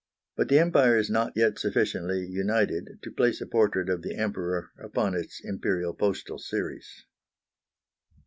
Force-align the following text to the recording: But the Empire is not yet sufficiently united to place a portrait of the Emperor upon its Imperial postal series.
But 0.35 0.49
the 0.49 0.57
Empire 0.57 0.97
is 0.97 1.11
not 1.11 1.33
yet 1.35 1.59
sufficiently 1.59 2.25
united 2.25 2.97
to 3.03 3.11
place 3.11 3.39
a 3.39 3.45
portrait 3.45 3.87
of 3.87 4.01
the 4.01 4.15
Emperor 4.17 4.71
upon 4.81 5.13
its 5.13 5.39
Imperial 5.45 5.93
postal 5.93 6.39
series. 6.39 7.05